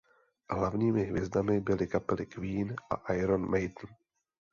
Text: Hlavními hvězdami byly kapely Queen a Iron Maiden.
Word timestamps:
Hlavními 0.49 1.03
hvězdami 1.03 1.59
byly 1.61 1.87
kapely 1.87 2.25
Queen 2.25 2.75
a 2.89 3.13
Iron 3.13 3.49
Maiden. 3.49 3.89